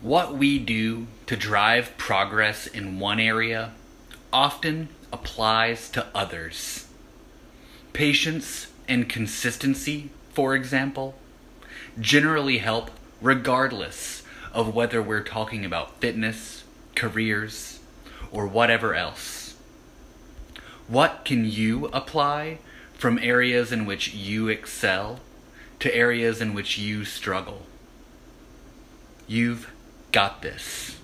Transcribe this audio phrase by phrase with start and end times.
[0.00, 3.72] What we do to drive progress in one area
[4.32, 6.86] often applies to others.
[7.92, 11.16] Patience and consistency, for example,
[11.98, 14.22] generally help regardless
[14.52, 16.62] of whether we're talking about fitness,
[16.94, 17.80] careers,
[18.30, 19.56] or whatever else.
[20.86, 22.58] What can you apply
[22.94, 25.18] from areas in which you excel
[25.80, 27.66] to areas in which you struggle?
[29.26, 29.72] You've
[30.12, 30.96] got this.